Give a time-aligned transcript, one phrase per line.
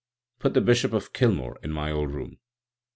[0.39, 2.39] Put the Bishop of Kilmore in my old room."